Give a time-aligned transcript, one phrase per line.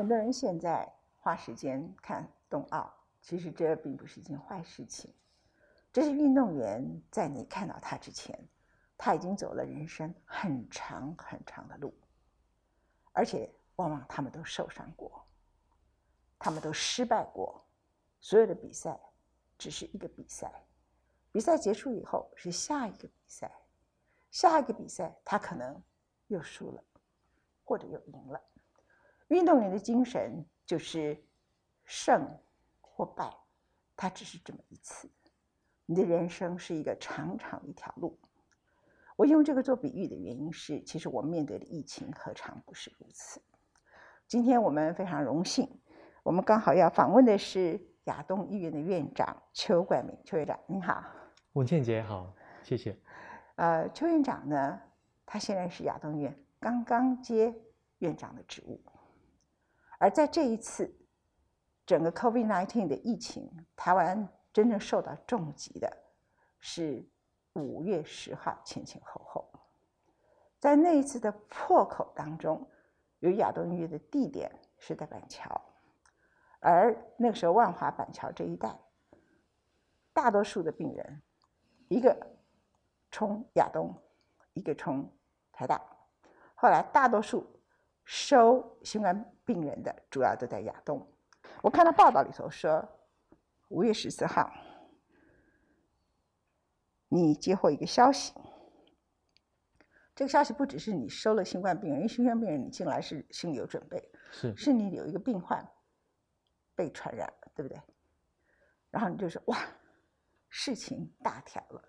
[0.00, 5.12] 很多人现在花时间看冬奥，其实这并不是一件坏事情。
[5.92, 8.42] 这些运动员在你看到他之前，
[8.96, 11.92] 他已经走了人生很长很长的路，
[13.12, 15.22] 而且往往他们都受伤过，
[16.38, 17.62] 他们都失败过。
[18.20, 18.98] 所有的比赛
[19.58, 20.50] 只是一个比赛，
[21.30, 23.52] 比赛结束以后是下一个比赛，
[24.30, 25.78] 下一个比赛他可能
[26.28, 26.82] 又输了，
[27.64, 28.40] 或者又赢了。
[29.30, 31.16] 运动员的精神就是
[31.84, 32.28] 胜
[32.80, 33.32] 或败，
[33.96, 35.08] 它只是这么一次。
[35.86, 38.18] 你的人生是一个长长的一条路。
[39.14, 43.40] 我用这个做比喻的原因是，其实我们面对的疫情何尝不是如此？
[44.26, 45.68] 今天我们非常荣幸，
[46.24, 51.04] 我们刚好要访问的是亚东医院的院长邱冠明邱院长，您好。
[51.52, 52.98] 文倩姐好，谢谢。
[53.54, 54.80] 呃，邱院长呢，
[55.24, 57.54] 他现在是亚东医院刚刚接
[57.98, 58.80] 院长的职务。
[60.00, 60.90] 而在这一次
[61.84, 65.94] 整个 COVID-19 的疫情，台湾真正受到重击的
[66.58, 67.06] 是
[67.52, 69.52] 五月十号前前后后，
[70.58, 72.66] 在那一次的破口当中，
[73.18, 75.60] 有亚东医院的地点是在板桥，
[76.60, 78.74] 而那个时候万华板桥这一带，
[80.14, 81.22] 大多数的病人
[81.88, 82.16] 一个
[83.10, 83.94] 冲亚东，
[84.54, 85.12] 一个冲
[85.52, 85.78] 台大，
[86.54, 87.59] 后来大多数
[88.10, 89.24] 收新冠。
[89.44, 91.04] 病人的主要都在亚东。
[91.60, 92.88] 我看到报道里头说，
[93.68, 94.48] 五月十四号，
[97.08, 98.32] 你接获一个消息。
[100.14, 105.68] 这个消息不只是你收了新冠病人，因为新冠病人你进来是心里有准备，是是你有一个病患
[106.76, 107.76] 被传染了，对不对？
[108.90, 109.58] 然后你就说哇，
[110.48, 111.82] 事情大条了。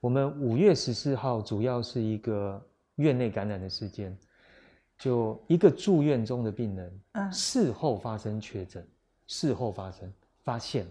[0.00, 2.60] 我们五月十四号主要是一个
[2.96, 4.18] 院内感染的事件。
[4.98, 8.84] 就一个住院中的病人，嗯，事后发生确诊，
[9.28, 10.84] 事后发生发现，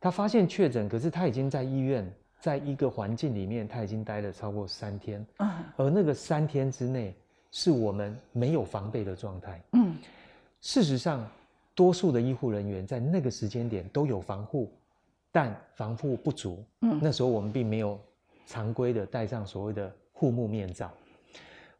[0.00, 2.10] 他发现确诊，可是他已经在医院，
[2.40, 7.14] 在一个环境里面，他已经待了超过三天，嗯，而那个三天之内，
[7.50, 9.98] 是我们没有防备的状态，嗯，
[10.62, 11.28] 事实上，
[11.74, 14.72] 多数的医护人员在那个时间点都有防护，
[15.30, 18.00] 但防护不足，嗯，那时候我们并没有
[18.46, 20.90] 常规的戴上所谓的护目面罩，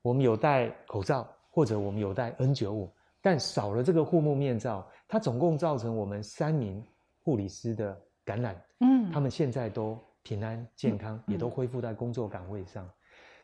[0.02, 1.26] 我们有戴口罩。
[1.54, 2.88] 或者我们有戴 N95，
[3.20, 6.82] 但少了这个护目面罩，它总共造成我们三名
[7.22, 8.58] 护理师的感染。
[8.80, 12.88] 嗯，他们现在都平安健康，也都恢复在工作岗位上。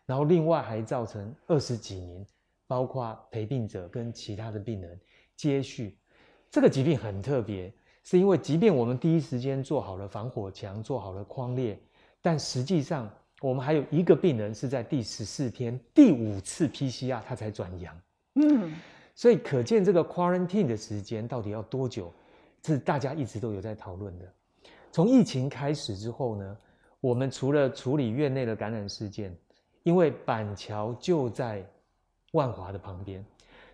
[0.07, 2.27] 然后另外还造成二十几名，
[2.67, 4.99] 包括陪病者跟其他的病人
[5.37, 5.99] 接续。
[6.51, 7.71] 这个疾病很特别，
[8.05, 11.79] 是因为即便我们第一时间做好了防火墙，做好了框列，
[12.23, 13.07] 但实际上。
[13.41, 17.97] 我们还有一个病人是在第十四天第五次 PCR 他才转阳，
[18.35, 18.75] 嗯，
[19.15, 22.13] 所以可见这个 quarantine 的时间到底要多久，
[22.65, 24.25] 是大家一直都有在讨论的。
[24.91, 26.57] 从疫情开始之后呢，
[27.01, 29.33] 我们除了处理院内的感染事件，
[29.85, 31.65] 因为板桥就在
[32.33, 33.25] 万华的旁边，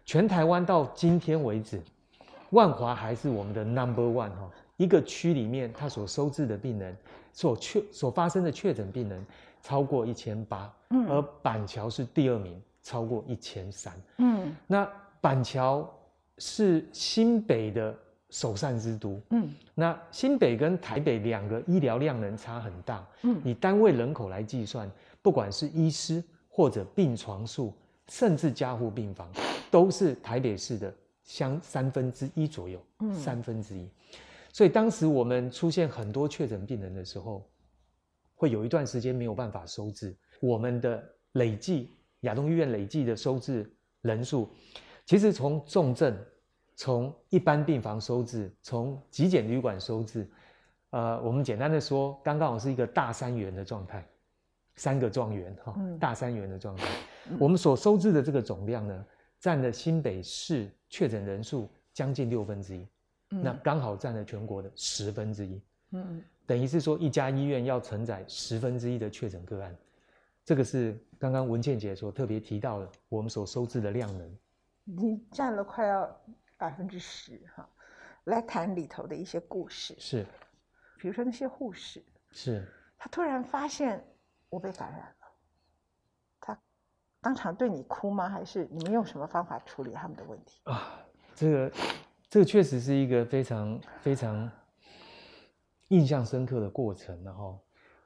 [0.04, 1.80] 全台湾到今天为止，
[2.50, 6.94] 万华还是我们的 number one 哈，一个区里面他所收治的病人，
[7.32, 9.24] 所确所发生的确诊病人。
[9.64, 14.86] 超过一千八，嗯，而板桥是第二名，超过一千三，嗯，那
[15.22, 15.90] 板桥
[16.36, 17.96] 是新北的
[18.28, 24.86] 首善之都，嗯，那新北跟台北两个医疗量能差很大，嗯，以单位人口来计算，
[25.22, 27.72] 不管是医师或者病床数，
[28.08, 29.26] 甚至加护病房，
[29.70, 33.88] 都是台北市的相三分之一左右，嗯，三分之一，
[34.52, 37.42] 所以当时我们出现很多确诊病人的时候。
[38.34, 41.02] 会有一段时间没有办法收治，我们的
[41.32, 41.90] 累计
[42.20, 43.72] 亚东医院累计的收治
[44.02, 44.48] 人数，
[45.06, 46.16] 其实从重症、
[46.74, 50.28] 从一般病房收治、从极简旅馆收治，
[50.90, 54.06] 呃，我们简单的说，刚刚好是一个大三元的状态，
[54.76, 56.86] 三个状元哈，大三元的状态。
[57.38, 59.06] 我们所收治的这个总量呢，
[59.40, 62.86] 占了新北市确诊人数将近六分之一，
[63.28, 65.60] 那刚好占了全国的十分之一。
[65.94, 66.22] 嗯。
[66.46, 69.74] 等于是说，一家医院要承载十分之一的确诊个案，
[70.44, 74.38] 这个是刚刚文倩姐所特别提到的，我们所收治的量能，
[74.84, 76.20] 你占了快要
[76.58, 77.66] 百分之十哈。
[78.24, 80.26] 来谈里头的一些故事，是，
[80.98, 82.66] 比如说那些护士，是，
[82.98, 84.04] 他突然发现
[84.50, 85.26] 我被感染了，
[86.40, 86.58] 他
[87.22, 88.28] 当场对你哭吗？
[88.28, 90.60] 还是你们用什么方法处理他们的问题？
[90.64, 91.00] 啊，
[91.34, 91.72] 这个，
[92.28, 94.50] 这个确实是一个非常非常。
[95.88, 97.60] 印象深刻的过程，然后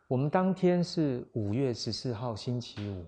[0.09, 3.05] 我们当天是五月十四号星期五，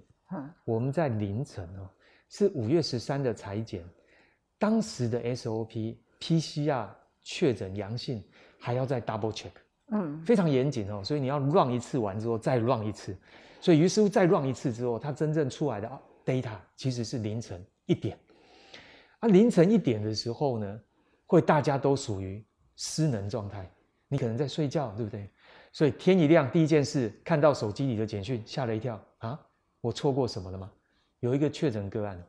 [0.64, 1.88] 我们在凌晨哦，
[2.28, 3.84] 是五月十三的裁剪，
[4.58, 6.88] 当时的 SOP，PCR
[7.22, 8.22] 确诊阳性
[8.58, 9.50] 还要再 double check，
[9.90, 13.16] 嗯，非常严谨哦，所以你要 run 一次完之后再 run 一次，
[13.60, 18.18] 所以于是乎再 run 一次之后，它真正出来的 data 其实是凌晨一点，
[19.18, 20.80] 啊，凌晨一点的时候呢，
[21.26, 22.44] 会大家都属于
[22.76, 23.68] 失能状态，
[24.10, 25.30] 你可能在睡觉，对不对？
[25.72, 29.40] 所以天一亮，第一件事看到手机里的简讯，吓了一跳啊，
[29.80, 30.70] 我错过什么了吗？
[31.20, 32.22] 有一个确诊个案。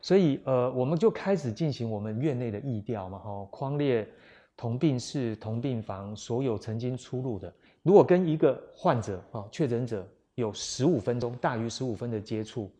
[0.00, 4.08] 所以，呃，我们就开始进行我们院内的疫调嘛，哈，框列
[4.56, 12.72] 同病室、同病房所有曾经出入的，如果跟一个患者啊确诊者有十五分钟大于十五分的接触，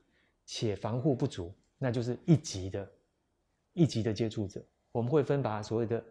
[0.47, 2.89] 且防护不足，那就是一级的，
[3.73, 4.63] 一级的接触者，
[4.93, 6.03] 我们会分把所谓的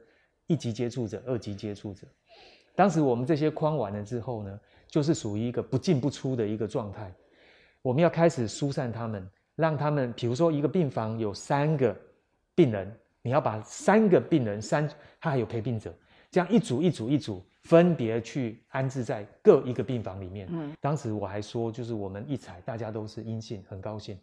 [0.48, 2.08] 一级接触者、二级接触者。
[2.76, 7.14] 当时我们这些框完了之后呢，就是属于一个不进不出的一个状态，
[7.82, 9.28] 我们要开始疏散他们。
[9.56, 12.00] 让他们，比如说一个病房有三个
[12.54, 14.88] 病人，你要把三个病人三，
[15.20, 15.92] 他还有陪病者，
[16.30, 20.48] 这样一组一组一组分别去安置在各一个病房里面。
[20.52, 24.16] 嗯，当时我还说，就是我们一采大家都是阴性，很高兴。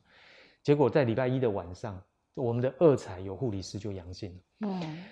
[0.63, 2.01] 结果在礼拜一的晚上，
[2.35, 4.69] 我们的二采有护理师就阳性了。
[4.69, 5.05] 嗯，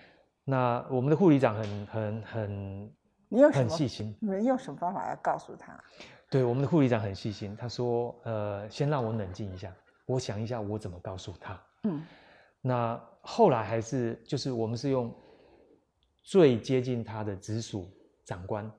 [0.45, 2.93] 那我们的护理长很很很，
[3.29, 5.79] 你有很细心，你们用什么方法要告诉他？
[6.29, 9.73] 对，我们的护理长很细心，他说，呃，先让我冷静一下。
[10.07, 11.63] 我想一下，我怎么告诉他？
[11.85, 12.03] 嗯，
[12.61, 15.15] 那后来还是就是我们是用
[16.23, 17.89] 最接近他的直属
[18.25, 18.71] 长官，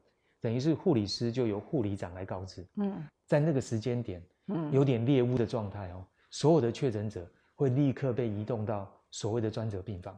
[0.41, 2.65] 等于是护理师就由护理长来告知。
[2.75, 7.25] 嗯，在那个时间点，嗯，有点猎物的状态哦，所有的确诊者
[7.55, 10.17] 会立刻被移动到所谓的专责病房，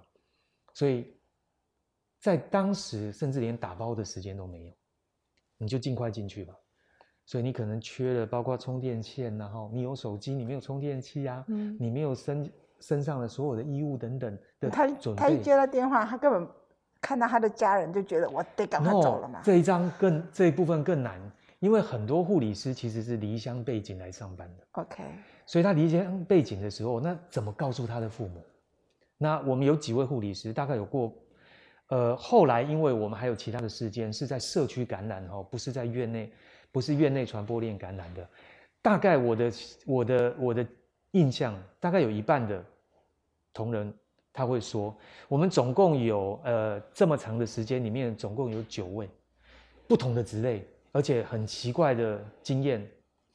[0.74, 1.14] 所以
[2.26, 4.74] 在当时甚至连打包的时间都没有，
[5.60, 6.56] 你就尽快进去吧。
[7.24, 16.48] 所以你可能缺了，包括充电线，然后你有手机，你没有充电器啊，嗯，你没有身身上的所有的衣物等等的他他一接到电话，他根本
[17.00, 19.42] 看到他的家人就觉得我得赶快走了嘛。
[19.44, 21.22] 这一张更这一部分更难，
[21.60, 24.64] 因为很多护理师其实是离乡背景来上班的。
[24.72, 25.04] OK，
[25.46, 28.44] 所以他离乡背景的时候，那怎么告诉他的父母？
[29.16, 31.14] 那我们有几位护理师，大概有过，
[31.88, 36.32] 呃，后来因为我们还有其他的事件是在社区感染哦，不是在院内。
[36.72, 38.30] 不是院内传播链感染的，
[38.82, 39.52] 大概我的
[39.86, 40.68] 我的我的
[41.12, 42.62] 印象，大概有一半的
[43.54, 43.94] 同仁
[44.34, 44.94] 他会说，
[45.30, 49.10] 我们总共有呃这么长的时间里面，总共有九位
[49.88, 52.86] 不同的职类，而且很奇怪的经验，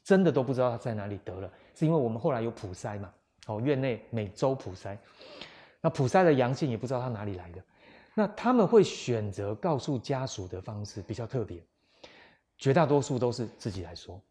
[0.03, 3.11] 真的都不知道他在哪里得了，是因为我们后来有普筛嘛，
[3.47, 4.95] 哦院内每周普筛，
[5.81, 7.63] 那普筛的阳性也不知道他哪里来的，
[8.13, 11.63] 那他们会选择告诉家属的方式比较特别。
[12.57, 14.21] 绝大多数都是自己来说，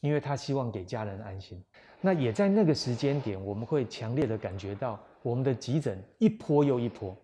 [0.00, 1.64] 因为他希望给家人安心。
[2.00, 7.16] 那也在那个时间点，我们会强烈的感觉到我们的急诊一波又一波，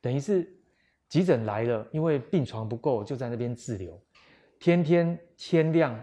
[0.00, 0.46] 等于是
[1.08, 4.00] 急诊来了，因为病床不够，就在那边滞留。
[4.58, 5.96] 天天天亮，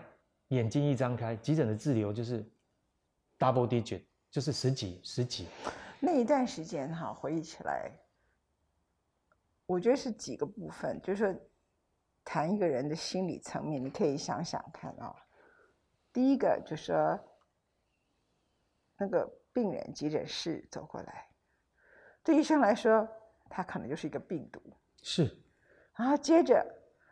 [0.48, 2.42] 眼睛一张开，急诊的滞留就是
[3.38, 4.02] double digit，
[4.32, 5.48] 就是十几十几。
[6.00, 7.92] 那一段时间哈，回忆起来，
[9.66, 11.36] 我觉得是几个部分，就是。
[12.28, 15.14] 谈一个人的心理层面，你可以想想看啊。
[16.12, 17.20] 第一个就是说，
[18.98, 21.28] 那个病人急诊室走过来，
[22.24, 23.07] 对医生来说，
[23.48, 24.60] 他可能就是一个病毒。
[25.04, 25.38] 是。
[25.95, 26.66] 然后接着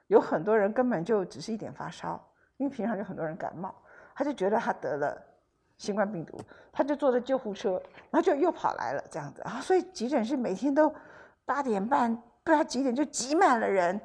[0.07, 2.19] 有很多人根本就只是一点发烧，
[2.57, 3.83] 因为平常有很多人感冒，
[4.15, 5.15] 他就觉得他得了
[5.77, 6.41] 新冠病毒，
[6.72, 7.74] 他就坐着救护车，
[8.10, 9.62] 然后就又跑来了这样子啊。
[9.62, 10.91] 所以急诊室每天都
[11.45, 14.00] 八点半不知道几点就挤满了人。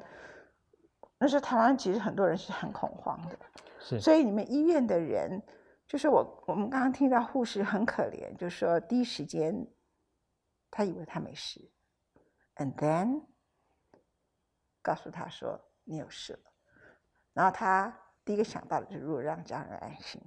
[1.17, 3.37] 那时候台湾其实很多人是很恐慌的，
[3.79, 5.41] 是，所以你们医院的人，
[5.85, 9.67] 就是我我们刚刚听到护士很可怜，就说第一时间
[10.71, 11.59] 他以为他没事
[12.55, 13.25] ，and then
[14.81, 16.51] 告诉他说你有事了，
[17.33, 17.93] 然后他
[18.23, 20.21] 第一个想到的就是如何让家人安心，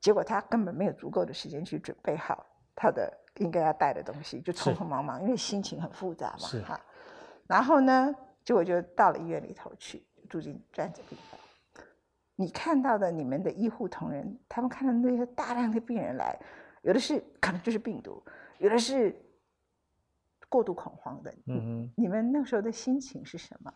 [0.00, 6.80] 结果他根本没有足够的时间去准备好他的应该要带的东西，就匆匆忙忙，因为心情很复杂嘛，哈，
[7.46, 8.14] 然后呢？
[8.44, 11.40] 结果就到了医院里头去，住进专责病房。
[12.36, 16.38] 你看到的你们的医护同仁，他们看到那些大量的病人来，
[16.82, 18.22] 有的是可能就是病毒，
[18.58, 19.18] 有的是
[20.50, 21.30] 过度恐慌的。
[21.46, 21.92] 嗯嗯。
[21.96, 23.72] 你们那时候的心情是什么？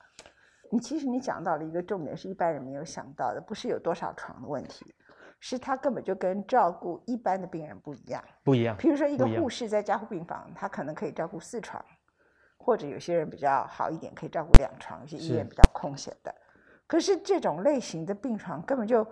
[0.70, 4.94] 你其实你讲到了一个重点，是一般人没有想到的，不是有多少床的问题，
[5.40, 8.22] 是他根本就跟照顾一般的病人不一样。
[8.44, 8.76] 不一样。
[8.76, 11.82] 比如说一个护士在加护病房，他可能可以照顾四床。
[12.58, 16.34] 或者有些人比较好一点，可以照顾两床；有些医院比较空闲的，
[16.86, 19.06] 可是这种类型的病床根本就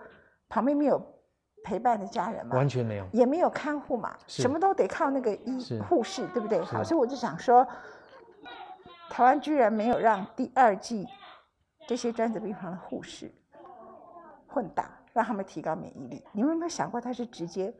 [0.47, 1.01] 旁边没有
[1.63, 6.61] 陪伴的家人嘛，完全没有，也没有看护嘛，什么都得靠那个医护士，对不对？
[6.61, 7.67] 好，所以我就想说，
[9.09, 11.07] 台湾居然没有让第二季
[11.87, 13.33] 这些专责病房的护士
[14.47, 16.23] 混打，让他们提高免疫力。
[16.31, 17.73] 你们有没有想过，他是直接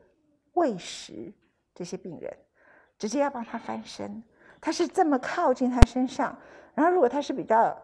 [0.54, 1.32] 喂食
[1.76, 2.36] 这些病人，
[2.98, 4.24] 直接要帮他翻身？
[4.62, 6.38] 他是这么靠近他身上，
[6.74, 7.78] 然后如果他是比较。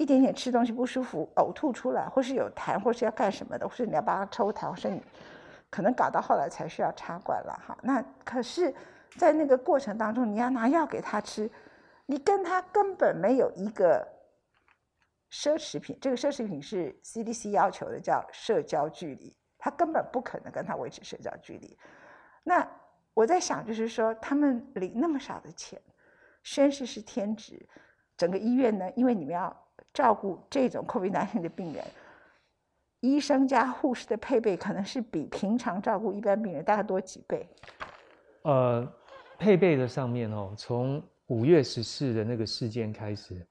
[0.00, 5.02] 一点点吃东西不舒服，呕吐出来，或是有痰，或是要干什么的，或是你要帮他抽痰，或是你
[5.70, 7.76] 可能搞到后来才需要插管了哈。
[7.82, 8.72] 那可是，
[9.16, 11.50] 在那个过程当中，你要拿药给他吃，
[12.06, 14.06] 你跟他根本没有一个
[15.32, 21.76] 奢侈品，这个奢侈品是 CDC 要求的，叫社交距离，他根本不可能跟他维持社交距离。
[22.44, 22.64] 那
[23.14, 25.82] 我在想，就是说他们领那么少的钱，
[26.48, 27.60] 宣誓是天职，
[28.16, 29.54] 整个医院呢，因为你们要。
[29.94, 31.84] 照顾这种 COVID-19 的病人，
[33.00, 37.48] 医生加护士的配备可能是比平常照顾一般病人大概多几倍。
[38.42, 38.86] 呃，
[39.38, 43.44] 配备的上面哦，从五月十四的那个事件开始，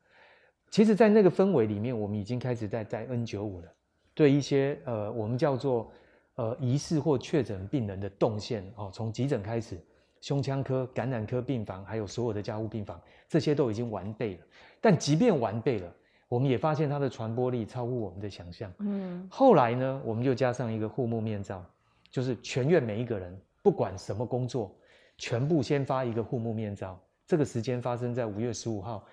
[0.70, 3.68] 其实，在那个氛围里面，我们已经开始在在 N 九五了。
[4.14, 5.92] 对一些呃，我们叫做
[6.36, 9.84] 呃疑似或确诊病人的动线哦，从急诊开始，
[10.22, 14.46] 胸腔科、感染科病房，还有所有的加护病房，这些都已经完备了。
[14.82, 15.94] 但即便完备了，
[16.28, 18.72] 我们也发现它的传播力超乎我们的想象。
[18.80, 21.64] 嗯，后来呢，我们就加上一个护目面罩，
[22.10, 24.76] 就是全院每一个人不管什么工作，
[25.18, 27.00] 全部先发一个护目面罩。
[27.26, 29.04] 这个时间发生在五月十五号，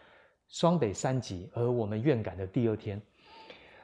[0.48, 3.00] 双北三级，而我们院感的第二天。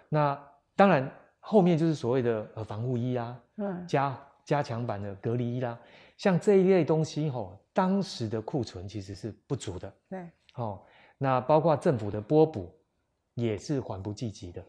[0.09, 0.39] 那
[0.77, 1.11] 当然
[1.41, 5.79] 后面就是所谓的呃防护衣啊，嗯，加加强版的隔离衣啦，
[6.17, 9.93] 像这一类东西吼，当时的库存其实是不足的。
[10.09, 10.81] 对，哦，
[11.19, 12.73] 那包括政府的拨补。
[13.37, 14.63] 也是缓不济急的，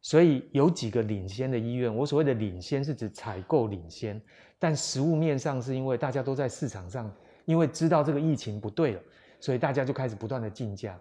[0.00, 1.94] 所以有几个领先的医院。
[1.94, 4.18] 我所谓的领先是指采购领先，
[4.58, 7.12] 但实物面上是因为大家都在市场上，
[7.44, 9.00] 因为知道这个疫情不对了，
[9.40, 10.98] 所以大家就开始不断的竞价。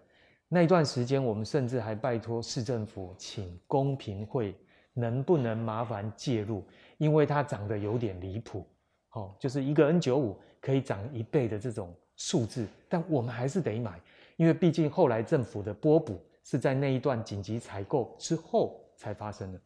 [0.49, 4.53] 那一段时间，我们甚至还拜托市政府请公平会
[4.93, 6.65] 能不能麻烦介入，
[6.97, 8.65] 因为它涨得有点离谱，
[9.11, 13.99] 哦，就是一个 N 九五可以涨一倍的这种数字，但我们还是得买，
[14.37, 16.23] 因为毕竟后来政府的拨补。
[16.45, 19.61] 是在那一段紧急采购之后才发生的。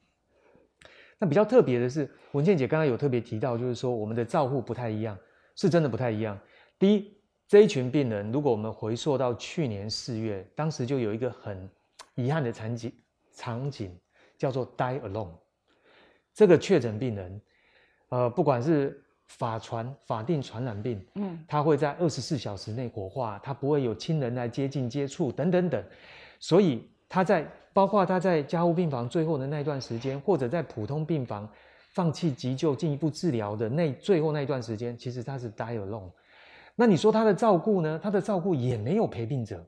[1.17, 5.17] 那比较特别的是，文倩姐刚刚有特别提到，就是说我们的照护不太一样，
[5.55, 6.39] 是真的不太一样。
[6.77, 7.17] 第一，
[7.48, 11.67] 这一群病人，如果我们回溯到去年四月，当时就有一个很
[12.13, 12.93] 遗憾的场景，
[13.34, 14.00] 场景
[14.38, 15.31] 叫做 “die alone”。
[16.38, 17.41] 这个确诊病人，
[18.10, 25.84] 呃，不管是法传法定传染病，嗯，他会在二十四小时内火化，他不会有亲人来接近接触等等等。
[26.39, 31.50] 所以他在包括他在加护病房最后的那段时间，或者在普通病房
[31.94, 36.12] 放弃急救进一步治疗的那最后那一段时间，其实他是 die alone。
[36.75, 38.00] 那你说他的照顾呢？
[38.03, 39.65] 他的照顾也没有陪病者。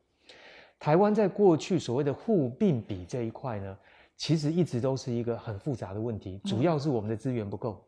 [0.77, 3.75] 台湾在过去所谓的护病比这一块呢，
[4.19, 7.81] 其实一直都是一个很复杂的问题，主要是我们的资源不够，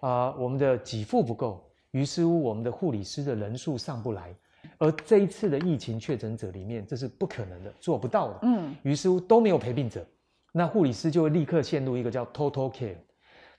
[0.00, 4.36] 啊，我们的给付不够，于是乎我们的护理师的人数上不来。
[4.76, 8.40] 而这一次的疫情确诊者里面，这是不可能的，做不到的。
[8.42, 10.06] 嗯，于是乎都没有陪病者，
[10.52, 12.96] 那护理师就会立刻陷入一个叫 total care。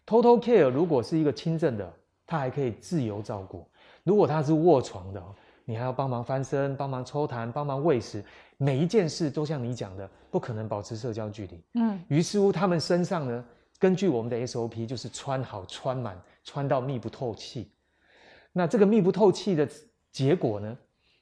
[0.06, 1.92] total care 如果是一个轻症的，
[2.28, 3.68] 他还可以自由照顾；
[4.04, 5.24] 如果他是卧床的，
[5.70, 8.24] 你还要帮忙翻身、帮忙抽痰、帮忙喂食，
[8.56, 11.62] 每一件事都像你讲的，不可能保持社交距离。
[11.74, 13.46] 嗯，于是乎他们身上呢，
[13.78, 17.70] 根据我们的 SOP，就是穿好、穿满、穿到密不透气。
[18.54, 19.68] 那这个密不透气的
[20.10, 20.78] 结果呢？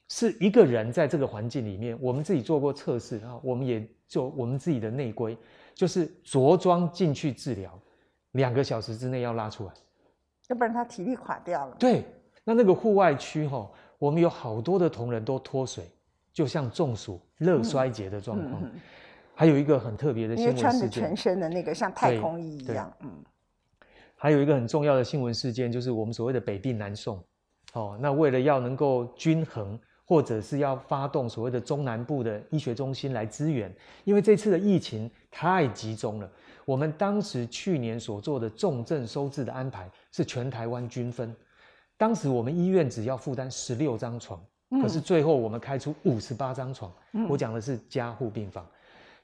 [0.08, 5.36] 是一个人在这个环境里面，我们自己做过测试啊，我们也做我们自己的内规，
[5.74, 7.76] 就是着装进去治疗，
[8.30, 9.72] 两个小时之内要拉出来，
[10.46, 11.74] 要不然他体力垮掉了。
[11.76, 12.04] 对，
[12.44, 15.84] 那那个户外区哈，我们有好多的同仁都脱水，
[16.32, 18.62] 就像中暑、热衰竭的状况。
[19.34, 22.92] 还有一个很特别的新闻事件，穿着全身的那个像太空衣一样。
[23.00, 23.24] 嗯，
[24.14, 27.22] 还有一个很重要的新闻事件，就是我们所谓的北病南送。
[27.72, 29.78] 哦，那为了要能够均衡。
[30.08, 33.74] 或者是要发动所谓的中南部的医学中心来支援，
[34.04, 36.30] 因为这次的疫情太集中了。
[36.64, 41.34] 我们当时去年所做的重症收治的安排是全台湾均分，
[41.96, 44.40] 当时我们医院只要负担十六张床，
[44.82, 46.92] 可是最后我们开出五十八张床。
[47.28, 48.66] 我讲的是加护病房，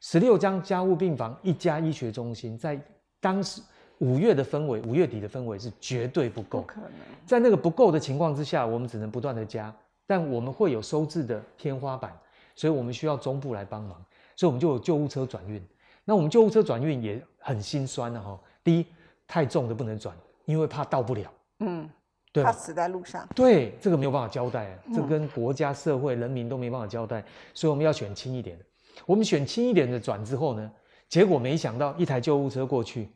[0.00, 2.80] 十六张加护病房，一家医学中心，在
[3.20, 3.60] 当时
[3.98, 6.62] 五月的氛围，五月底的氛围是绝对不够。
[6.62, 6.90] 可能
[7.26, 9.74] 在那个不够的情况之下，我们只能不断的加。
[10.06, 12.12] 但我们会有收治的天花板，
[12.56, 14.04] 所以我们需要中部来帮忙，
[14.36, 15.62] 所以我们就有救护车转运。
[16.04, 18.38] 那我们救护车转运也很心酸的哈。
[18.64, 18.86] 第一，
[19.26, 20.14] 太重的不能转，
[20.46, 21.32] 因因为怕到不了。
[21.60, 21.88] 嗯，
[22.32, 23.28] 对，他死在路上。
[23.34, 27.22] 对，这个没有办法交代，这跟国家、社会、人民都没办法交代，
[27.52, 28.64] 所以我们要选轻一点的。
[29.06, 30.72] 我们选轻一点的转之后呢，
[31.08, 33.10] 结果没想到一台救护车过去，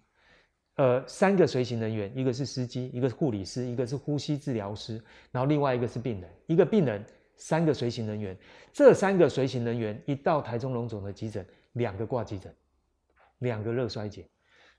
[0.77, 7.05] 呃，三个随行人员，一个是司机，一个是护理师，一个是呼吸治疗师，然后另外一个是病人，一个病人。
[7.39, 8.35] 三个随行人员，
[8.73, 12.51] 这三个随行人员一到台中龙总的急诊，两个挂急诊，
[13.41, 14.27] 两个热衰竭，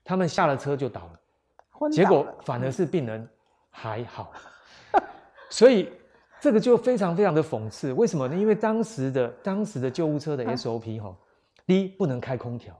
[0.02, 3.28] 他们下了车就倒了，结果反而是病人
[3.80, 4.32] 还好，
[5.50, 5.88] 所以
[6.40, 7.92] 这个就非常非常的讽刺。
[7.92, 8.34] 为什么呢？
[8.34, 11.16] 因为当时的当时的救护车的 SOP 哈，
[11.64, 12.76] 第一不能开空调，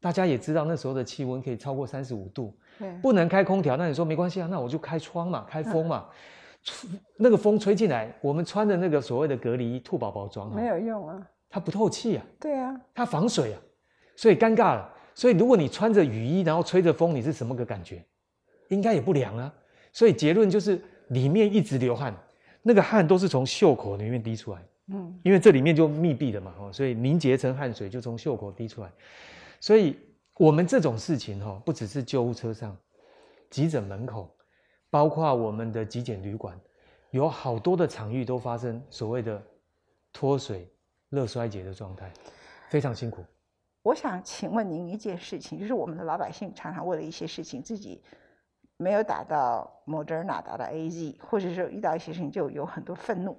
[0.00, 2.56] 大家也知道那时候的气温可以超过三十五度，
[3.02, 3.76] 不能开空调。
[3.76, 6.06] 那你说没关系啊，那我就开窗嘛，开风嘛。
[7.16, 12.24] 那个风吹进来，我们穿的那个所谓的隔离兔宝宝装没有用啊，它不透气啊。
[12.38, 13.60] 对啊，它防水啊，
[14.14, 14.88] 所以尴尬了。
[15.12, 18.04] 所以如果你穿着雨衣，然后吹着风，你是什么个感觉？
[18.68, 19.52] 应该也不凉啊。
[19.92, 22.14] 所以结论就是里面一直流汗，
[22.62, 24.62] 那个汗都是从袖口里面滴出来。
[24.92, 28.90] 嗯，因为这里面就密闭的嘛，哦，所以凝结成汗水就从袖口滴出来。
[29.60, 29.96] 所以
[30.36, 32.76] 我们这种事情哈，不只是救护车上，
[33.50, 34.34] 急诊门口。
[34.92, 36.58] 包括我们的极简旅馆，
[37.12, 39.40] 有好多的场域都发生所谓的
[40.12, 40.68] 脱水、
[41.10, 42.12] 热衰竭的状态，
[42.68, 43.24] 非常辛苦。
[43.84, 48.02] 我想请问您一件事情，就是我们的老百姓常常为了一些事情，自己
[48.80, 53.38] 没有打到 Moderna，打到 AZ，或者是遇到一些事情就有很多愤怒。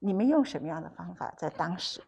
[0.00, 2.02] 你们用什么样的方法在当时？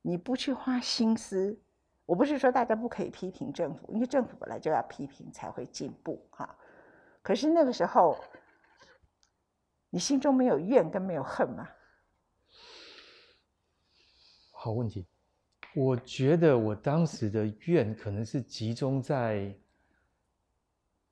[0.00, 1.60] 你不去花心思？
[2.06, 6.56] 我不是说大家不可以批评政府，因为政府本来就要批评才会进步，哈。
[7.20, 8.16] 可是那个时候，
[9.90, 11.68] 你心中没有怨跟没有恨吗？
[14.52, 15.06] 好问题，
[15.74, 19.54] 我觉得我当时的怨可能是集中在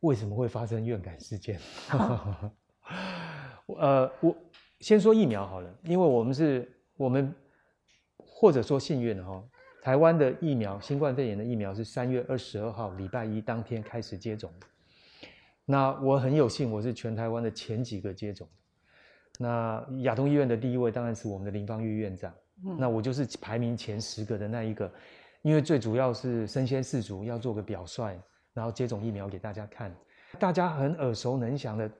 [0.01, 1.59] 为什么会发生怨感事件。
[3.79, 4.37] 呃，我
[4.81, 7.35] 先说疫苗好了，因为我们是我们
[8.17, 9.43] 或者说幸运哈，
[9.83, 14.53] 台湾的疫苗，新冠肺炎的疫苗是三月二十二号礼拜一当天开始接种。
[15.65, 18.49] 那我很有幸，我是全台湾的前几个接种。
[19.39, 22.35] 那亚东医院的第一位当然是我们的林芳玉院长。
[22.77, 24.93] 那我就是排名前十个的那一个，
[25.43, 28.19] 因为最主要是身先士卒，要做个表率，
[28.55, 29.95] 然后接种疫苗给大家看。
[30.39, 31.91] 大家很耳熟能详的，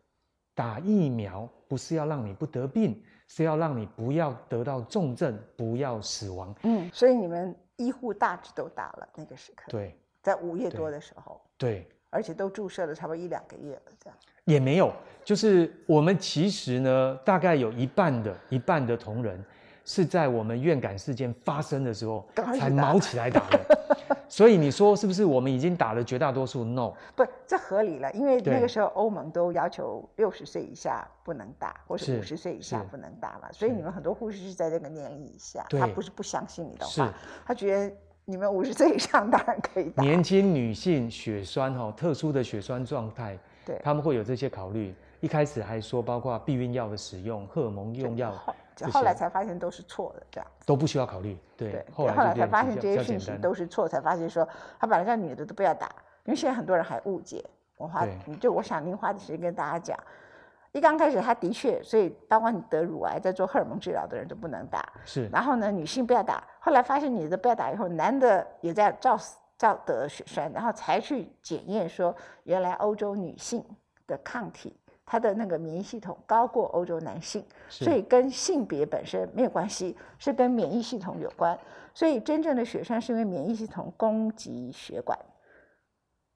[0.55, 6.55] 打疫苗不是要让你不得病，是要让你不要得到重症，不要死亡。
[6.63, 9.65] 嗯，所以你们医护大致都打了那个时刻。
[9.69, 11.41] 对，在五月多的时候。
[11.57, 11.89] 对。
[12.13, 14.93] 而且都注射了差不多一两个月了，这样也没有。
[15.25, 19.41] 就是我们其实呢，大概有一半的一半的同仁
[19.85, 23.61] 是在我们院感事件发生的时候才毛起来打的。
[24.31, 33.51] 所以你说是不是我们已经打了绝大多数？No，不，这合理了，因为那个时候欧盟都要求六十岁以下不能打，或是五十岁以下不能打嘛。
[33.53, 37.13] 所以你们很多护士是在这个年龄以下，他不是不相信你的话，
[37.45, 37.95] 他觉得。
[38.27, 40.05] 你们五十岁以上当然可以打。
[40.05, 44.95] 年轻女性血栓哈，特殊的血栓状态，对，他们会有这些考虑。
[45.21, 48.33] 一开始还说包括避孕药的使用、荷尔蒙用药，
[48.91, 51.39] 后来才发现都是错的，这样都不需要考虑。
[51.57, 55.87] 对，后来才发现这些讯息都是错，才发现说他本来叫女的都不要打，
[56.25, 57.45] 因为现在很多人还误解。
[57.77, 58.07] 我花
[58.39, 59.99] 就我想您花的时间跟大家讲。
[60.73, 64.93] 一刚开始，他的确，所以包括你得乳癌在做荷尔蒙治疗的人都不能打。
[65.05, 65.29] 是。
[65.33, 66.45] 然后呢，女性不要打。
[66.61, 69.19] 后来发现女的不要打以后，男的也在照
[69.59, 73.65] 照得血栓，然后才去检验说，原来欧洲女性
[74.07, 74.77] 的抗体，
[75.11, 81.59] 她的那个免疫系统高过欧洲男性，所以跟性别本身没有关系，是跟免疫系统有关。
[81.93, 85.19] 所以真正的血栓是因为免疫系统攻击血管，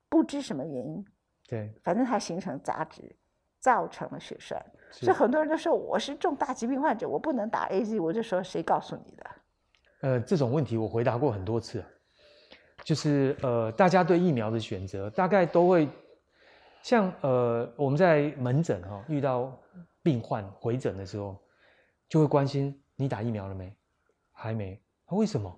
[0.08, 1.04] 不知什么原因。
[1.48, 1.72] 对。
[1.84, 3.14] 反正它形成杂质。
[3.60, 7.98] 造成了血栓，所以很多人都说我是重大疾病患者，我不能打 A Z。
[7.98, 9.24] 我就说谁告诉你的？
[10.02, 11.82] 呃，这种问题我回答过很多次，
[12.82, 15.88] 就是呃，大家对疫苗的选择大概都会
[16.84, 19.50] 像呃，我们在门诊哈遇到
[20.02, 21.34] 病患回诊的时候，
[22.10, 23.74] 就会关心你打疫苗了没？
[24.32, 24.78] 还没？
[25.06, 25.50] 为什么？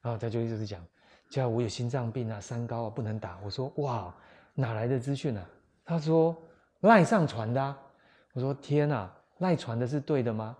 [0.00, 0.82] 然后他就一直讲，
[1.28, 3.38] 叫我有心脏病啊、三高啊，不能打。
[3.44, 4.14] 我说哇，
[4.54, 5.46] 哪来的资讯呢？
[5.84, 6.34] 他说。
[6.80, 7.78] 赖上传的，啊
[8.32, 9.08] 我说天哪，
[9.38, 10.56] 赖传的是对的吗？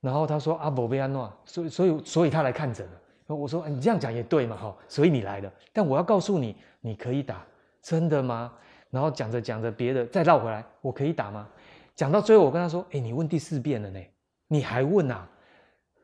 [0.00, 3.34] 然后他说阿伯贝安诺，所以所以所以他来看诊了。
[3.34, 5.52] 我说你这样讲也对嘛，哈，所以你来的。
[5.70, 7.44] 但我要告诉你，你可以打，
[7.82, 8.50] 真的吗？
[8.92, 11.48] 然后讲着讲着别的，再绕回来，我可以打吗？
[11.96, 13.98] 讲到最后，我跟他说，哎，你问第四遍了呢，
[14.46, 15.28] 你还问啊？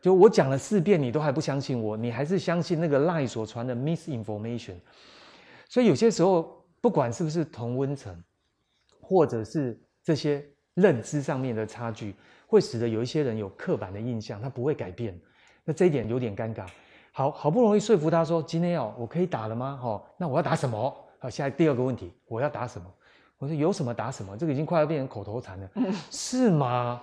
[0.03, 4.75] 就我讲了四遍，你都还不相信我，你还是相信那个赖所传的 misinformation。
[5.69, 8.21] 所以有些时候，不管是不是同温层。
[9.01, 12.15] 或者是这些认知上面的差距，
[12.47, 15.19] 会使得有一些人有刻板的印象，他不会改变。
[15.65, 16.67] 那这一点有点尴尬。
[17.11, 19.81] 好好不容易说服他说，今天要我可以打了吗？
[19.83, 20.95] 哦，那我要打什么？
[21.19, 22.87] 好，下来第二个问题，我要打什么？
[23.39, 25.71] 我说有什么打什么，这个已经快要变成口头禅了，
[26.11, 27.01] 是吗？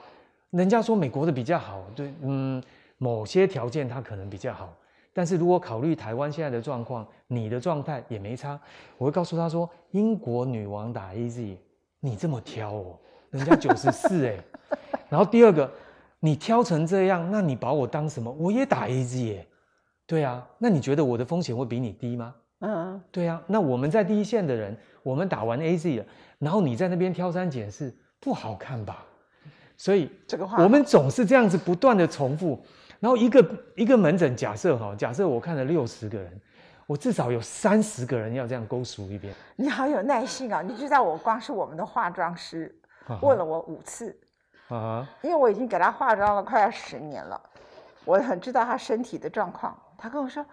[0.51, 2.62] 人家说美国的比较好，对，嗯，
[2.97, 4.73] 某些条件它可能比较好，
[5.13, 8.60] 但是如果考虑台湾现在的状况，你的状态也没差。
[8.97, 11.58] 我会告诉他说，英国女王打 A Z，
[11.99, 12.99] 你这么挑哦，
[13.32, 14.38] 人家九十四哎。
[15.10, 15.69] 然后第二个，
[16.19, 18.32] 你挑成这样，那你把我当什么？
[18.32, 19.47] 我也打 A Z 耶。
[20.06, 22.34] 对啊，那你觉得我的风险会比你低吗？
[22.65, 23.41] 嗯，对啊。
[23.45, 26.06] 那我们在第一线的人，我们打完 A Z 了，
[26.39, 29.06] 然后你在那边挑三拣四，不好看吧？
[29.78, 32.60] 所以这个话，我们总是这样子不断的重复。
[32.99, 36.41] 然后一个一个门诊，假设哈，假设我看了六十个人，
[36.88, 39.34] 我至少有三十个人要这样勾数一遍。
[39.58, 40.62] 你好有耐心啊！
[40.62, 42.73] 你知道我光是我们的化妆师
[43.21, 44.17] 问了我五次
[44.69, 47.39] 啊，因为我已经给他化妆了快要十年了，
[48.06, 49.78] 我很知道他身体的状况。
[49.97, 50.43] 他跟我说，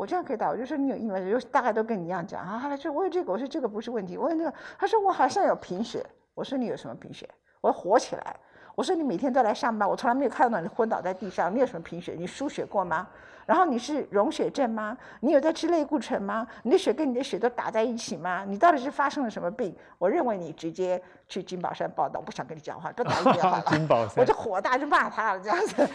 [0.00, 2.58] 我这样可以打，我就说你有疫苗，就大概都跟你一样讲啊。
[2.58, 4.16] 他说我有这个，我说这个不是问题。
[4.16, 6.02] 我有那个，他说我好像有贫血。
[6.32, 7.28] 我说你有什么贫血？
[7.60, 8.34] 我要活起来。
[8.74, 11.54] 我说你每天都来上班，我从来没有看到你昏倒在地上。
[11.54, 12.14] 你有什么贫血？
[12.16, 13.06] 你输血过吗？
[13.44, 14.96] 然后你是溶血症吗？
[15.20, 16.48] 你有在吃类固醇吗？
[16.62, 18.42] 你的血跟你的血都打在一起吗？
[18.48, 19.76] 你到底是发生了什么病？
[19.98, 23.64] 我认为你直接去金宝山报道，我不想跟你讲话，不打电话了。
[23.66, 25.86] 金宝山，我就火大就骂他了，这样子。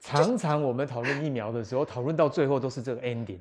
[0.00, 3.38] 常常我们讨论疫苗的时候，讨论到最后都是这个 ending，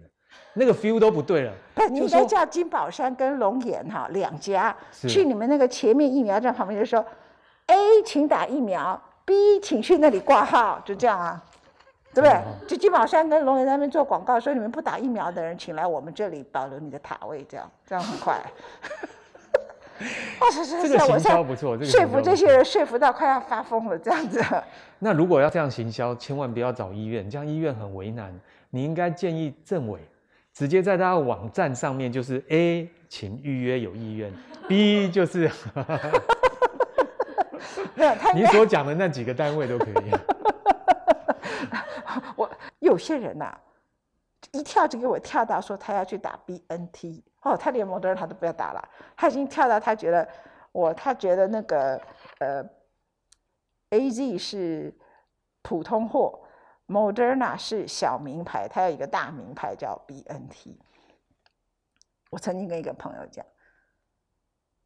[0.54, 1.54] 那个 feel 都不对了。
[1.76, 7.06] 不，你应该叫金宝山跟龙岩哈两家去你们那个前面疫苗站旁边就说
[7.68, 11.44] ，A 请打疫苗，B 请去那里挂号，就这样啊，
[12.14, 12.42] 对不对？
[12.68, 18.42] 就金宝山跟龙岩那边做广告，说你们不打疫苗的人，请来我们这里保留你的塔位，这样这样很快。
[20.40, 24.44] 哦，是是是，这个行销不错，这个说服这些人说服到快要发疯了，这样子。
[25.00, 28.34] 那如果要这样行销，千万不要找医院，这样医院很为难。
[28.70, 30.00] 你应该建议政委
[30.54, 34.32] 直接在他的网站上面，就是 A，请预约有意愿
[34.68, 35.50] ；B 就是，
[38.36, 40.12] 你所讲的那几个单位都可以。
[42.36, 43.58] 我有些人呐，
[44.52, 47.24] 一跳就给我跳到说他要去打 BNT。
[47.42, 50.28] 哦，他连摩德他都不要打了，他已经跳到他觉得
[50.72, 52.02] 我他觉得那个
[52.40, 52.64] 呃
[53.92, 54.94] ，A Z 是
[55.62, 56.46] 普通货
[56.88, 60.78] ，Moderna 是小名牌，他有一个大名牌叫 B N T。
[62.30, 63.46] 我曾经跟一个朋友讲，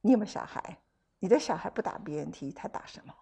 [0.02, 0.78] 你有没有小孩？
[1.18, 3.14] 你的小孩不打 B N T，他打什么？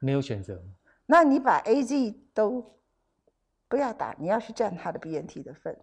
[0.00, 0.60] 没有选择。
[1.06, 2.80] 那你把 A Z 都
[3.74, 5.76] 不要打，你要去占他的 B N T 的份，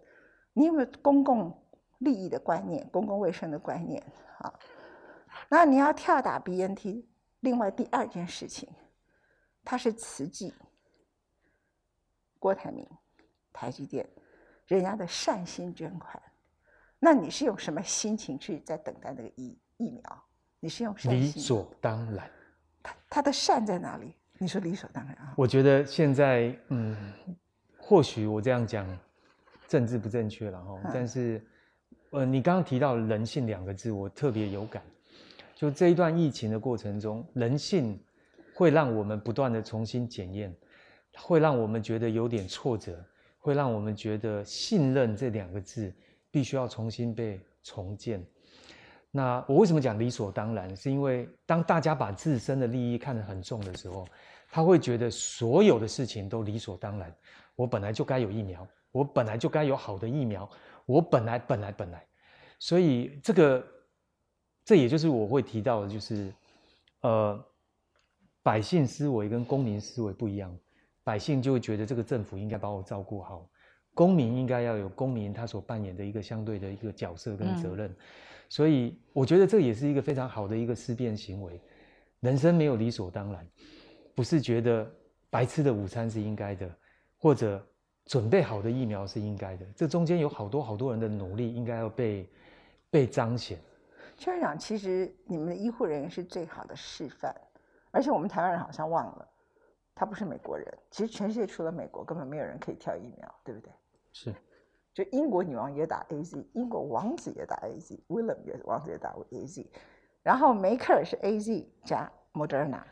[0.54, 1.58] 你有没有公共？
[1.98, 4.04] 利益的观念，公共卫生的观念，
[4.38, 4.52] 啊，
[5.48, 7.06] 那你要跳打 BNT。
[7.38, 8.68] 另外第二件事情，
[9.62, 10.52] 他是慈济、
[12.40, 12.84] 郭台铭、
[13.52, 14.04] 台积电
[14.66, 16.20] 人家的善心捐款，
[16.98, 20.24] 那你是用什么心情去在等待那个疫疫苗？
[20.58, 22.28] 你是用理所当然。
[22.82, 24.12] 他他的善在哪里？
[24.38, 25.34] 你说理所当然啊？
[25.36, 26.96] 我觉得现在，嗯，
[27.82, 28.86] 或许我这样讲
[29.68, 31.44] 政治不正确了哈，但是。
[32.14, 34.82] 呃，你刚刚提到“人性”两个字，我特别有感。
[35.54, 37.98] 就这一段疫情的过程中，人性
[38.54, 40.54] 会让我们不断的重新检验，
[41.16, 43.02] 会让我们觉得有点挫折，
[43.38, 45.90] 会让我们觉得信任这两个字
[46.30, 48.22] 必须要重新被重建。
[49.10, 50.76] 那我为什么讲理所当然？
[50.76, 54.06] 是因为当大家把自身的利益看得很重的时候，
[54.50, 57.10] 他会觉得所有的事情都理所当然。
[57.56, 60.48] 我本来就该有疫苗，我本来就该有好的疫苗。
[60.84, 62.04] 我本来本来本来，
[62.58, 63.64] 所以这个，
[64.64, 66.34] 这也就是我会提到的，就是，
[67.02, 67.40] 呃，
[68.42, 70.52] 百姓思维跟公民思维不一样，
[71.04, 73.48] 百姓就会觉得这个政府应该把我照顾好，
[73.94, 77.94] 公民应该要有公民他所扮演的一个相对的一个角色跟责任，
[78.48, 81.60] 所以我觉得这也是一个非常好的一个思辨行为，
[82.20, 83.46] 人生没有理所当然，
[84.16, 84.92] 不是觉得
[85.30, 86.68] 白吃的午餐是应该的，
[87.22, 87.64] 或者。
[88.04, 92.28] 准备好的疫苗是应该的，这中间有好多好多人的努力，应该要被
[92.90, 93.60] 被彰显。
[94.18, 97.32] 邱院长，其实你们的医护人员是最好的示范，
[97.92, 99.28] 而且我们台湾人好像忘了，
[99.94, 100.66] 他不是美国人。
[100.90, 103.72] 其实全世界除了美国，根本没有人可以跳疫苗，对不对？
[104.12, 104.34] 是。
[104.92, 109.70] 就英国女王也打 A Z，英国王子也打 A Z，William 也王子也打 A Z，
[110.24, 112.82] 然后梅克尔是 A Z 加 Moderna，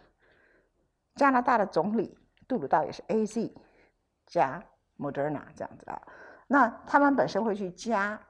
[1.16, 2.16] 加拿大的总理
[2.47, 3.53] 杜鲁道也是 A Z
[4.31, 4.64] 加。
[5.03, 5.99] Moderna 这样子啊，
[6.47, 8.21] 那他们本身会去加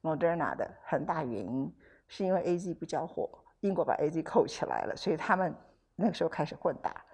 [0.00, 1.70] Moderna 的很大原因，
[2.08, 3.28] 是因为 A Z 不交货，
[3.60, 5.54] 英国把 A Z 扣起来了，所以他们
[5.94, 7.04] 那个时候开始混打，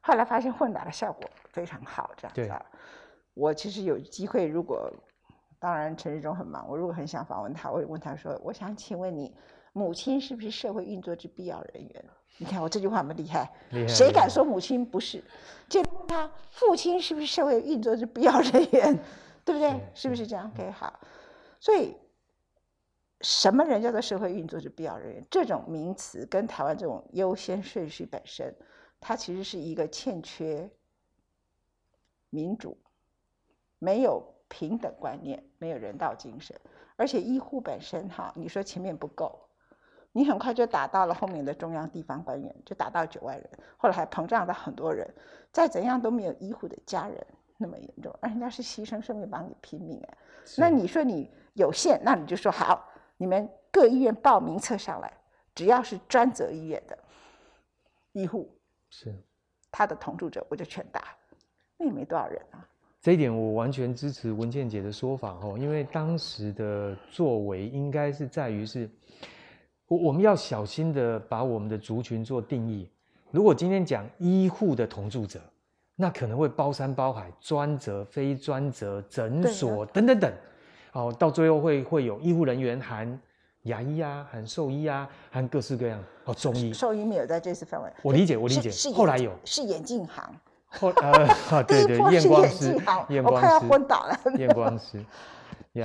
[0.00, 2.64] 后来发现混打的效果非常好，这样子啊。
[3.34, 4.88] 我其实有机会，如果
[5.60, 9.32] 当然陈志忠很忙，我如果很想访问他，我会问他说：“我想请问你，
[9.72, 12.04] 母亲是不是社会运作之必要人员？”
[12.38, 13.52] 你看我这句话有没有厉害？
[13.86, 15.22] 谁敢说母亲不是？
[15.68, 18.98] 就他父亲是不是社会运作之必要人员？
[19.44, 19.78] 对不对？
[19.94, 20.98] 是不是这样？OK，好。
[21.60, 21.94] 所以，
[23.20, 25.26] 什么人叫做社会运作之必要人员？
[25.30, 28.54] 这种名词跟台湾这种优先顺序本身，
[28.98, 30.70] 它其实是一个欠缺
[32.30, 32.78] 民主、
[33.78, 36.54] 没有平等观念、没有人道精神，
[36.96, 39.40] 而且医护本身哈，你说前面不够。
[40.12, 45.08] 你很快就打到了后面的中央地方官员，就打到九万人，后来还膨胀到很多人，
[45.52, 47.24] 再怎样都没有医护的家人
[47.56, 50.18] 那么严重，而人家是牺牲生命帮你拼命哎。
[50.56, 55.12] 那你说你有限，那你就说好，你们各医院报名册上来，
[55.54, 56.98] 只要是专责医院的
[58.10, 58.50] 医护，
[58.88, 59.14] 是
[59.70, 61.16] 他的同住者，我就全打，
[61.76, 62.66] 那也没多少人啊。
[63.00, 68.88] 这一点我完全支持文倩姐的说法哦，因为当时的作为应该是在于是。
[69.88, 72.88] 我我们要小心的把我们的族群做定义。
[73.32, 75.40] 如果今天讲医护的同住者，
[75.96, 80.32] 那可能会包山包海，专责、非专责、诊所等等等。
[80.92, 83.20] 哦，到最后会会有医护人员含
[83.62, 86.72] 牙医啊，含兽医啊，含各式各样哦，中医。
[86.72, 87.90] 兽医没有在这次范围。
[88.04, 88.70] 我理解，我理解。
[88.92, 90.32] 后来有是眼镜行。
[90.70, 92.76] 后呃，对 对， 验光师，
[93.10, 94.18] 验光师，我快要昏倒了。
[94.38, 95.04] 验光师。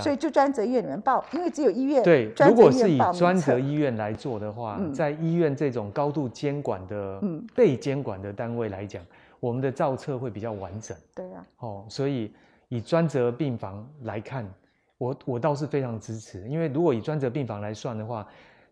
[0.02, 7.22] 所以就专责医院里面报，因为只有医院对，如果是以专责医院来做的话，在医院这种高度监管的、
[7.54, 9.06] 被监管的单位来讲，
[9.40, 10.98] 我们的造册会比较完整。
[11.14, 12.34] 对啊，哦，所以
[12.70, 14.52] 以专责病房来看，
[14.98, 18.28] 我我倒是非常支持，因为如果以专责病房来算的话，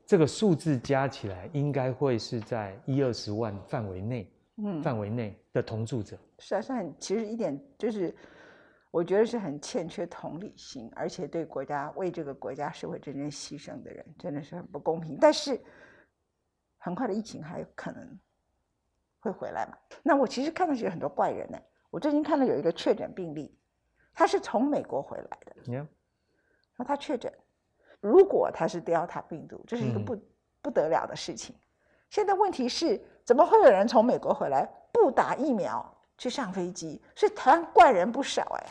[0.08, 4.28] 这个数字加起来应该会是在一二十万范围内，嗯，
[4.84, 6.18] 范围内的同住者。
[6.39, 8.16] 是啊，是很其实一点就是。
[8.94, 15.18] 我觉得是很欠缺同理心，而且对国家为这个国家社会真正牺牲的人，真的是很不公平。
[15.20, 15.60] 但是，
[16.78, 18.20] 很快的疫情还有可能
[19.20, 19.76] 会回来嘛？
[20.04, 21.58] 那我其实看到是有很多怪人呢。
[21.89, 23.60] 我最近看到有一个确诊病例，
[24.13, 25.88] 他是从美国回来的，然
[26.78, 27.34] 后他确诊。
[28.00, 30.16] 如果他是 Delta 病毒，这是一个不
[30.62, 31.56] 不得了的事情。
[32.12, 35.90] 现在问题是，怎么会有人从美国回来不打疫苗？
[36.16, 38.66] 去上飞机，所以台湾怪人不少哎。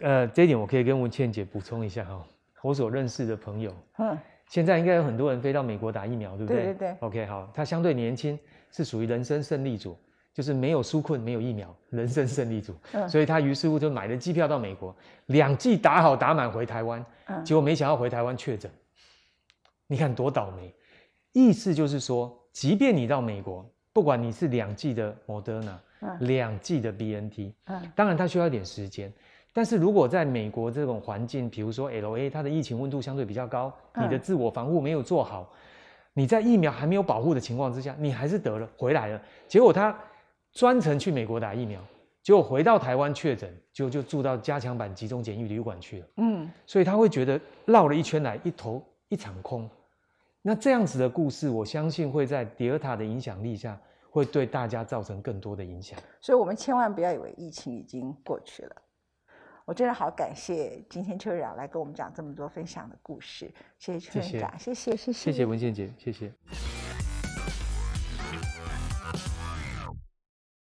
[0.00, 2.24] 呃，这一点我可以跟文倩姐补充一下哈。
[2.62, 4.16] 我所认识的朋友，嗯，
[4.48, 6.64] 现在应该有很多人飞到美国打疫苗，对不对？
[6.64, 6.96] 对对对。
[7.00, 8.38] OK，好，他相对年轻，
[8.70, 9.98] 是属于人生胜利组，
[10.32, 12.74] 就是没有纾困，没有疫苗，人生胜利组。
[12.92, 13.06] 嗯。
[13.08, 14.94] 所以他于是乎就买了机票到美国，
[15.26, 17.04] 两剂打好打满回台湾，
[17.44, 18.70] 结果没想到回台湾确诊。
[19.88, 20.72] 你看多倒霉！
[21.32, 25.76] 意思就是说，即便你到美国，不管你是两剂的莫德纳。
[26.20, 27.52] 两剂的 BNT，
[27.96, 29.12] 当然它需要一点时间，
[29.52, 35.52] 但是如果在美国这种环境，比如说 LA，它的疫情温度相对比较高，你的自我防护没有做好，
[36.12, 39.92] 你在疫苗还没有保护的情况之下，你还是得了回来了，结果他
[40.52, 41.80] 专程去美国打疫苗，
[42.22, 49.68] 结果回到台湾确诊，就就住到加强版集中检疫旅馆去了，嗯，所以他会觉得绕了一圈来，一头一场空，
[50.42, 53.78] 那这样子的故事，我相信会在迪尔塔的影响力下。
[54.10, 58.74] 会对大家造成更多的影响，所以我们千万不要以为疫情已经过去了。
[59.66, 66.32] 我真的好感谢今天邱院长来跟我们讲这么多分享的故事，谢谢邱院长，谢谢谢谢，谢谢文倩姐，谢谢。